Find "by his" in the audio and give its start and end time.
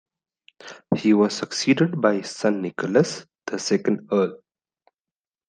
2.01-2.31